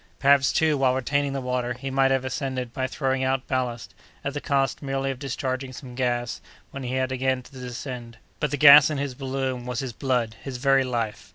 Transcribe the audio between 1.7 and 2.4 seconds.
he might have